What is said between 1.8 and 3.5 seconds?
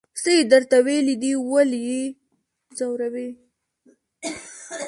یې ځوروئ.